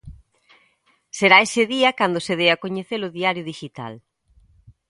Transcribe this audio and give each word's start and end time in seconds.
Será 1.17 1.37
ese 1.47 1.63
día 1.73 1.89
cando 1.99 2.19
se 2.27 2.33
dea 2.41 2.53
a 2.55 2.61
coñecer 2.65 3.01
o 3.07 3.13
diario 3.17 3.45
dixital. 3.51 3.93